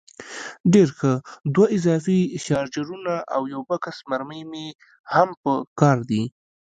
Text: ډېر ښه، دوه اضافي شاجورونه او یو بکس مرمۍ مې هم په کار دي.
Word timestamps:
ډېر 0.73 0.89
ښه، 0.97 1.13
دوه 1.53 1.65
اضافي 1.77 2.19
شاجورونه 2.45 3.13
او 3.35 3.41
یو 3.53 3.61
بکس 3.69 3.97
مرمۍ 4.09 4.41
مې 4.51 4.67
هم 5.13 5.29
په 5.43 5.53
کار 5.79 5.97
دي. 6.09 6.23